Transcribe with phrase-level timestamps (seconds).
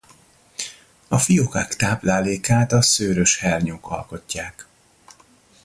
[1.07, 4.67] A fiókák táplálékát a szőrös hernyók alkotják.